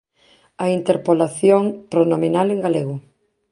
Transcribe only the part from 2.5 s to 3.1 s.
en galego".